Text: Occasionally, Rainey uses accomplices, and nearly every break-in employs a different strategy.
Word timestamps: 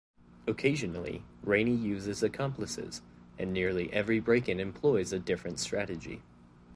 Occasionally, 0.47 1.25
Rainey 1.43 1.75
uses 1.75 2.23
accomplices, 2.23 3.03
and 3.37 3.53
nearly 3.53 3.93
every 3.93 4.19
break-in 4.19 4.59
employs 4.59 5.13
a 5.13 5.19
different 5.19 5.59
strategy. 5.59 6.23